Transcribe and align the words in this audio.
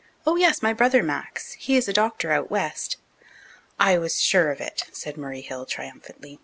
"Oh, 0.25 0.35
yes, 0.35 0.63
my 0.63 0.73
brother 0.73 1.03
Max. 1.03 1.51
He 1.59 1.77
is 1.77 1.87
a 1.87 1.93
doctor 1.93 2.31
out 2.31 2.49
west." 2.49 2.97
"I 3.79 3.99
was 3.99 4.19
sure 4.19 4.49
of 4.49 4.59
it," 4.59 4.81
said 4.91 5.15
Murray 5.15 5.41
Hill 5.41 5.67
triumphantly. 5.67 6.39